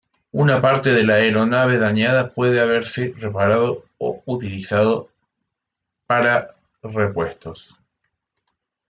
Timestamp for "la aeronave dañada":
1.03-2.33